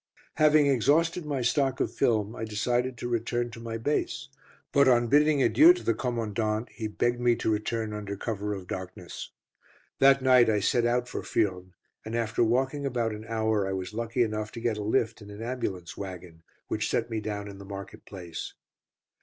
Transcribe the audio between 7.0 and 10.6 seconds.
me to return under cover of darkness. That night I